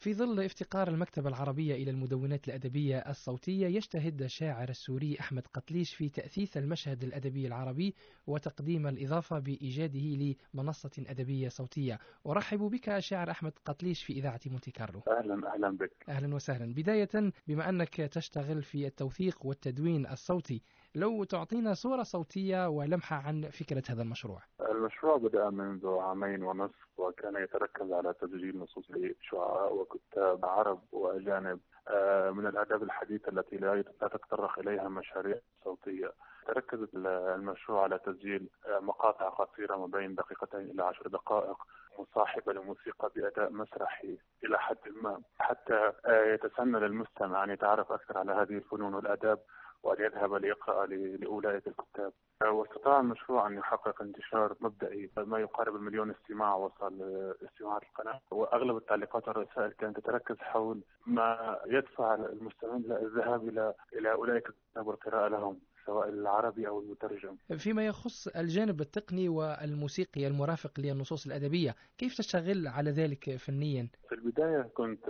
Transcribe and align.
في 0.00 0.14
ظل 0.14 0.40
افتقار 0.40 0.88
المكتبة 0.88 1.28
العربية 1.28 1.74
إلى 1.74 1.90
المدونات 1.90 2.48
الأدبية 2.48 2.98
الصوتية 2.98 3.66
يجتهد 3.66 4.22
الشاعر 4.22 4.68
السوري 4.68 5.16
أحمد 5.20 5.46
قطليش 5.54 5.94
في 5.94 6.08
تأثيث 6.08 6.56
المشهد 6.56 7.04
الأدبي 7.04 7.46
العربي 7.46 7.94
وتقديم 8.26 8.86
الإضافة 8.86 9.38
بإيجاده 9.38 10.34
لمنصة 10.54 10.90
أدبية 10.98 11.48
صوتية. 11.48 11.98
أرحب 12.26 12.58
بك 12.58 12.98
شاعر 12.98 13.30
أحمد 13.30 13.52
قطليش 13.64 14.02
في 14.04 14.12
إذاعة 14.12 14.40
مونتي 14.46 14.70
كارلو. 14.70 15.02
أهلا 15.08 15.54
أهلا 15.54 15.76
بك. 15.76 15.92
أهلا 16.08 16.34
وسهلا. 16.34 16.74
بداية 16.74 17.32
بما 17.48 17.68
أنك 17.68 17.94
تشتغل 17.94 18.62
في 18.62 18.86
التوثيق 18.86 19.46
والتدوين 19.46 20.06
الصوتي 20.06 20.62
لو 20.94 21.24
تعطينا 21.24 21.74
صورة 21.74 22.02
صوتية 22.02 22.68
ولمحة 22.68 23.16
عن 23.16 23.48
فكرة 23.50 23.82
هذا 23.88 24.02
المشروع. 24.02 24.42
المشروع 24.80 25.16
بدأ 25.16 25.50
منذ 25.50 25.86
عامين 25.98 26.42
ونصف 26.42 26.88
وكان 26.98 27.36
يتركز 27.36 27.92
على 27.92 28.14
تسجيل 28.20 28.58
نصوص 28.58 28.90
لشعراء 28.90 29.74
وكتاب 29.74 30.44
عرب 30.44 30.80
وأجانب 30.92 31.60
آه، 31.88 32.30
من 32.30 32.46
الآداب 32.46 32.82
الحديثة 32.82 33.28
التي 33.32 33.56
لا 33.56 33.82
تتطرق 33.82 34.58
إليها 34.58 34.88
مشاريع 34.88 35.38
صوتية. 35.64 36.12
تركز 36.46 36.88
المشروع 36.94 37.82
على 37.82 37.98
تسجيل 37.98 38.48
مقاطع 38.68 39.28
قصيرة 39.28 39.76
ما 39.76 39.86
بين 39.86 40.14
دقيقتين 40.14 40.60
إلى 40.60 40.82
عشر 40.82 41.08
دقائق 41.08 41.56
مصاحبة 41.98 42.52
للموسيقى 42.52 43.10
بأداء 43.16 43.50
مسرحي 43.52 44.18
إلى 44.44 44.58
حد 44.58 44.76
ما. 45.02 45.20
حتى 45.38 45.92
يتسنى 46.08 46.80
للمستمع 46.80 47.44
أن 47.44 47.50
يتعرف 47.50 47.92
أكثر 47.92 48.18
على 48.18 48.32
هذه 48.32 48.56
الفنون 48.56 48.94
والآداب 48.94 49.38
وأن 49.82 50.04
يذهب 50.04 50.34
ليقرأ 50.34 50.86
لأولئك 50.86 51.66
الكتاب. 51.68 52.12
واستطاع 52.44 53.00
المشروع 53.00 53.46
أن 53.46 53.54
يحقق 53.58 54.02
انتشار 54.02 54.54
مبدئي 54.60 55.10
ما 55.16 55.38
يقارب 55.38 55.76
المليون 55.76 56.10
استماع 56.10 56.54
وصل 56.54 57.02
استماعات 57.44 57.82
القناة. 57.82 58.20
وأغلب 58.30 58.76
التعليقات 58.76 59.28
والرسائل 59.28 59.72
كانت 59.72 60.00
تتركز 60.00 60.36
حول 60.38 60.80
ما 61.06 61.58
يدفع 61.66 62.14
المستمعين 62.14 62.82
للذهاب 62.82 63.48
إلى 63.48 63.74
إلى 63.92 64.12
أولئك 64.12 64.48
الكتاب 64.48 64.86
والقراءة 64.86 65.28
لهم. 65.28 65.60
سواء 65.90 66.08
العربي 66.08 66.68
أو 66.68 66.80
المترجم. 66.80 67.36
فيما 67.58 67.86
يخص 67.86 68.28
الجانب 68.28 68.80
التقني 68.80 69.28
والموسيقي 69.28 70.26
المرافق 70.26 70.80
للنصوص 70.80 71.26
الأدبية، 71.26 71.74
كيف 71.98 72.16
تشتغل 72.18 72.66
على 72.66 72.90
ذلك 72.90 73.36
فنيا؟ 73.36 73.88
في 74.08 74.14
البداية 74.14 74.62
كنت 74.74 75.04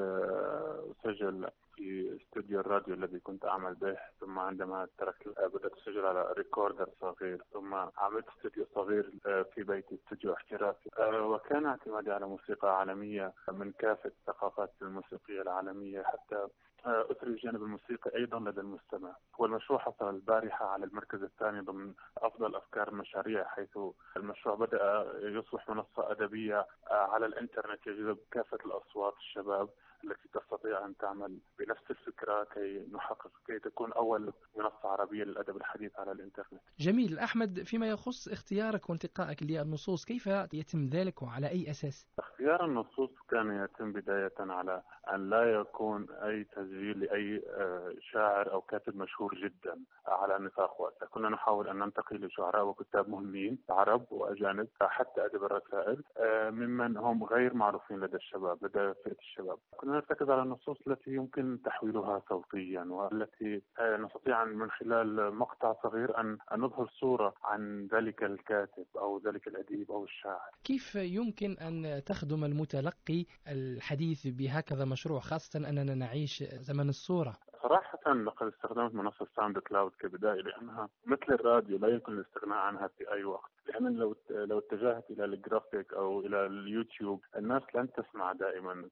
أسجل 1.04 1.48
في 1.80 2.16
استوديو 2.22 2.60
الراديو 2.60 2.94
الذي 2.94 3.20
كنت 3.20 3.44
أعمل 3.44 3.74
به 3.74 3.96
ثم 4.20 4.38
عندما 4.38 4.88
تركت 4.98 5.28
بدأت 5.28 5.72
أسجل 5.72 6.06
على 6.06 6.32
recorder 6.32 6.88
صغير 7.00 7.42
ثم 7.52 7.74
عملت 7.74 8.28
استوديو 8.28 8.66
صغير 8.74 9.10
آه، 9.26 9.42
في 9.42 9.62
بيتي 9.62 9.94
استوديو 9.94 10.34
احترافي. 10.34 10.90
آه، 10.98 11.26
وكان 11.26 11.66
اعتمادي 11.66 12.10
على 12.10 12.26
موسيقى 12.26 12.78
عالمية 12.78 13.32
من 13.52 13.72
كافة 13.72 14.10
الثقافات 14.10 14.72
الموسيقية 14.82 15.42
العالمية 15.42 16.02
حتى 16.02 16.46
آه، 16.86 17.06
أثري 17.10 17.30
الجانب 17.30 17.62
الموسيقي 17.62 18.16
أيضا 18.16 18.38
لدى 18.40 18.60
المستمع. 18.60 19.16
والمشروع 19.38 19.78
حصل 19.78 20.14
البارحة 20.14 20.66
على 20.66 20.84
المركز 20.84 21.22
الثاني 21.22 21.60
ضمن 21.60 21.94
أفضل 22.18 22.54
أفكار 22.56 22.88
المشاريع 22.88 23.44
حيث 23.44 23.78
المشروع 24.16 24.54
بدأ 24.54 25.06
يصبح 25.22 25.68
منصة 25.70 26.10
أدبية 26.12 26.66
على 26.90 27.26
الإنترنت 27.26 27.86
يجذب 27.86 28.18
كافة 28.30 28.58
الأصوات 28.66 29.14
الشباب 29.16 29.68
التي 30.04 30.28
تستطيع 30.28 30.86
أن 30.86 30.96
تعمل 30.96 31.38
بنفس 31.70 31.90
الفكرة 31.90 32.44
كي 32.54 32.86
نحقق 32.92 33.30
كي 33.46 33.58
تكون 33.58 33.92
أول 33.92 34.32
منصة 34.56 34.88
عربية 34.88 35.24
للأدب 35.24 35.56
الحديث 35.56 35.92
على 35.98 36.12
الإنترنت 36.12 36.60
جميل 36.78 37.18
أحمد 37.18 37.62
فيما 37.62 37.88
يخص 37.88 38.28
اختيارك 38.28 38.90
وانتقائك 38.90 39.42
للنصوص 39.42 40.04
كيف 40.04 40.26
يتم 40.52 40.86
ذلك 40.86 41.22
وعلى 41.22 41.48
أي 41.48 41.70
أساس؟ 41.70 42.06
اختيار 42.40 42.64
النصوص 42.64 43.10
كان 43.30 43.64
يتم 43.64 43.92
بداية 43.92 44.32
على 44.40 44.82
أن 45.14 45.30
لا 45.30 45.60
يكون 45.60 46.06
أي 46.10 46.44
تسجيل 46.44 47.00
لأي 47.00 47.42
آه، 47.48 47.94
شاعر 48.12 48.52
أو 48.52 48.60
كاتب 48.60 48.96
مشهور 48.96 49.34
جدا 49.34 49.78
على 50.06 50.44
نطاق 50.44 50.80
واسع. 50.80 51.06
كنا 51.06 51.28
نحاول 51.28 51.68
أن 51.68 51.78
ننتقي 51.78 52.16
لشعراء 52.16 52.64
وكتاب 52.64 53.08
مهمين 53.08 53.58
عرب 53.70 54.06
وأجانب 54.10 54.68
حتى 54.80 55.24
أدب 55.24 55.44
الرسائل 55.44 56.02
آه، 56.16 56.50
ممن 56.50 56.96
هم 56.96 57.24
غير 57.24 57.54
معروفين 57.54 58.00
لدى 58.00 58.16
الشباب 58.16 58.58
لدى 58.64 58.94
فئة 59.04 59.18
الشباب. 59.20 59.58
كنا 59.76 59.92
نرتكز 59.92 60.30
على 60.30 60.42
النصوص 60.42 60.76
التي 60.86 61.10
يمكن 61.10 61.58
تحويلها 61.64 62.22
صوتيا 62.28 62.82
والتي 62.82 63.62
آه، 63.78 63.96
نستطيع 63.96 64.44
من 64.44 64.70
خلال 64.70 65.34
مقطع 65.34 65.74
صغير 65.82 66.20
أن 66.20 66.38
نظهر 66.56 66.90
صورة 67.00 67.34
عن 67.44 67.88
ذلك 67.92 68.22
الكاتب 68.22 68.86
أو 68.96 69.20
ذلك 69.26 69.48
الأديب 69.48 69.90
أو 69.90 70.04
الشاعر. 70.04 70.50
كيف 70.64 70.94
يمكن 70.94 71.56
أن 71.58 72.02
تخدم 72.06 72.29
المتلقي 72.34 73.24
الحديث 73.48 74.26
بهكذا 74.26 74.84
مشروع 74.84 75.20
خاصة 75.20 75.68
أننا 75.68 75.94
نعيش 75.94 76.42
زمن 76.42 76.88
الصورة. 76.88 77.36
صراحة 77.62 78.12
لقد 78.12 78.46
استخدمت 78.46 78.94
منصة 78.94 79.26
SoundCloud 79.36 79.92
كبداية 80.00 80.40
لأنها 80.42 80.88
مثل 81.06 81.26
الراديو 81.30 81.78
لا 81.78 81.88
يمكن 81.88 82.12
الاستغناء 82.12 82.58
عنها 82.58 82.88
في 82.88 83.12
أي 83.12 83.24
وقت. 83.24 83.50
لأن 83.66 83.96
لو 83.96 84.16
لو 84.30 84.58
اتجهت 84.58 85.10
إلى 85.10 85.24
الجرافيك 85.24 85.92
أو 85.94 86.20
إلى 86.20 86.46
اليوتيوب 86.46 87.20
الناس 87.36 87.62
لن 87.74 87.88
تسمع 87.92 88.32
دائما 88.32 88.88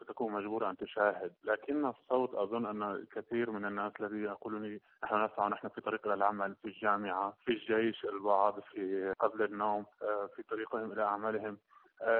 ستكون 0.00 0.32
مجبورة 0.32 0.70
أن 0.70 0.76
تشاهد. 0.76 1.32
لكن 1.44 1.86
الصوت 1.86 2.34
أظن 2.34 2.66
أن 2.66 3.06
كثير 3.14 3.50
من 3.50 3.64
الناس 3.64 3.92
الذين 4.00 4.24
يقولون 4.24 4.78
نحن 5.04 5.24
نسمع 5.24 5.48
نحن 5.48 5.68
في 5.68 5.80
طريق 5.80 6.06
العمل 6.06 6.54
في 6.62 6.68
الجامعة 6.68 7.34
في 7.44 7.52
الجيش 7.52 8.04
البعض 8.04 8.60
في 8.60 9.14
قبل 9.20 9.42
النوم 9.42 9.86
آه، 10.02 10.28
في 10.36 10.42
طريقهم 10.42 10.92
إلى 10.92 11.02
أعمالهم. 11.02 11.58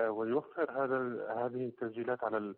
ويوفر 0.09 0.71
هذا 0.71 0.97
هذه 1.45 1.67
التسجيلات 1.67 2.25
على 2.25 2.55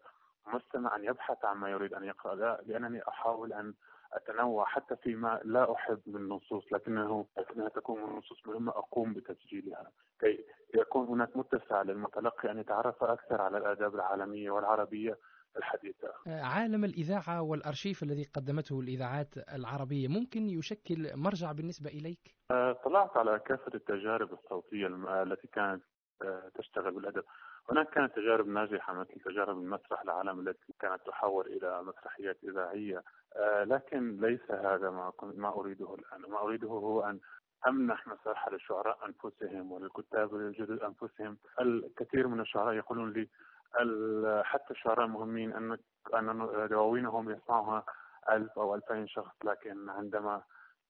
المستمع 0.46 0.96
أن 0.96 1.04
يبحث 1.04 1.44
عن 1.44 1.56
ما 1.56 1.70
يريد 1.70 1.94
أن 1.94 2.04
يقرأ. 2.04 2.34
لا 2.34 2.62
لأنني 2.66 3.08
أحاول 3.08 3.52
أن 3.52 3.74
أتنوع 4.12 4.64
حتى 4.64 4.96
فيما 4.96 5.40
لا 5.44 5.72
أحب 5.72 6.00
من 6.06 6.16
النصوص 6.16 6.72
لكنه 6.72 7.26
لكنها 7.38 7.68
تكون 7.68 8.02
من 8.02 8.10
النصوص 8.10 8.46
مهمة 8.46 8.72
أقوم 8.72 9.12
بتسجيلها. 9.14 9.90
كي 10.20 10.44
يكون 10.74 11.06
هناك 11.06 11.36
متسع 11.36 11.82
للمتلقي 11.82 12.50
أن 12.50 12.58
يتعرف 12.58 13.04
أكثر 13.04 13.40
على 13.40 13.58
الآداب 13.58 13.94
العالمية 13.94 14.50
والعربية 14.50 15.18
الحديثة. 15.56 16.08
عالم 16.26 16.84
الإذاعة 16.84 17.42
والأرشيف 17.42 18.02
الذي 18.02 18.24
قدمته 18.24 18.80
الإذاعات 18.80 19.34
العربية 19.54 20.08
ممكن 20.08 20.48
يشكل 20.48 21.16
مرجع 21.16 21.52
بالنسبة 21.52 21.90
إليك؟ 21.90 22.34
أه، 22.50 22.72
طلعت 22.72 23.16
على 23.16 23.38
كافة 23.38 23.74
التجارب 23.74 24.32
الصوتية 24.32 24.86
التي 25.22 25.46
كانت 25.46 25.82
تشتغل 26.54 26.90
بالأدب. 26.90 27.24
هناك 27.70 27.90
كانت 27.90 28.16
تجارب 28.16 28.48
ناجحة 28.48 28.94
مثل 28.94 29.20
تجارب 29.24 29.58
المسرح 29.58 30.02
العالم 30.02 30.48
التي 30.48 30.74
كانت 30.80 31.06
تحول 31.06 31.46
إلى 31.46 31.82
مسرحيات 31.82 32.36
إذاعية. 32.44 33.02
آه 33.36 33.64
لكن 33.64 34.16
ليس 34.20 34.50
هذا 34.50 34.90
ما, 34.90 35.12
ما 35.22 35.48
أريده 35.48 35.94
الآن. 35.94 36.30
ما 36.30 36.38
أريده 36.38 36.68
هو 36.68 37.00
أن 37.02 37.20
أمنح 37.66 38.06
مساحة 38.06 38.50
للشعراء 38.50 38.98
أنفسهم 39.06 39.72
وللكتاب 39.72 40.34
الجدد 40.34 40.80
أنفسهم. 40.82 41.38
الكثير 41.60 42.28
من 42.28 42.40
الشعراء 42.40 42.74
يقولون 42.74 43.12
لي 43.12 43.28
حتى 44.42 44.70
الشعراء 44.70 45.06
المهمين 45.06 45.52
أن 45.52 45.78
أن 46.14 46.68
دواوينهم 46.70 47.30
يسمعها 47.30 47.84
ألف 48.30 48.58
أو 48.58 48.74
ألفين 48.74 49.06
شخص 49.08 49.34
لكن 49.44 49.90
عندما 49.90 50.42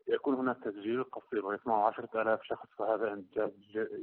يكون 0.09 0.35
هناك 0.35 0.57
تسجيل 0.65 1.05
قصير 1.05 1.47
ويسمعه 1.47 1.87
عشرة 1.87 2.23
آلاف 2.23 2.43
شخص 2.43 2.67
فهذا 2.79 3.13
إنجاز 3.13 3.51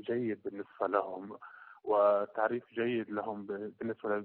جيد 0.08 0.44
بالنسبة 0.44 0.88
لهم 0.88 1.38
وتعريف 1.84 2.64
جيد 2.74 3.10
لهم 3.10 3.46
بالنسبة 3.80 4.24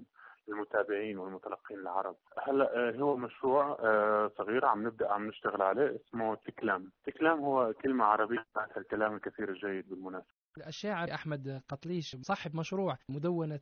للمتابعين 0.49 1.19
والمتلقين 1.19 1.79
العرب 1.79 2.17
هلا 2.47 2.89
آه، 2.89 2.93
هو 2.97 3.17
مشروع 3.17 3.79
آه، 3.81 4.31
صغير 4.39 4.65
عم 4.65 4.87
نبدأ 4.87 5.13
عم 5.13 5.29
نشتغل 5.29 5.63
عليه؟ 5.63 5.97
اسمه 5.97 6.35
تكلام. 6.35 6.93
تكلام 7.07 7.41
هو 7.41 7.73
كلمة 7.83 8.05
عربية 8.05 8.47
معناتها 8.57 8.81
الكلام 8.81 9.15
الكثير 9.15 9.49
الجيد 9.49 9.89
بالمناسبة. 9.89 10.31
الشاعر 10.67 11.15
أحمد 11.15 11.63
قطليش 11.69 12.17
صاحب 12.17 12.57
مشروع 12.57 12.99
مدونة 13.09 13.61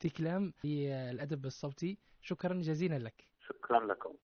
تكلام 0.00 0.52
للادب 0.64 1.44
الصوتي. 1.44 1.98
شكرا 2.22 2.54
جزيلا 2.54 2.98
لك. 2.98 3.24
شكرا 3.48 3.86
لكم. 3.86 4.14